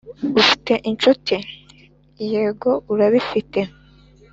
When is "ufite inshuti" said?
0.41-1.35